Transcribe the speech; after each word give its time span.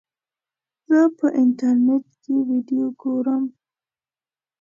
زه 0.87 0.99
په 1.17 1.27
انټرنیټ 1.41 2.05
کې 2.23 2.35
ویډیو 2.49 2.85
ګورم. 3.01 3.43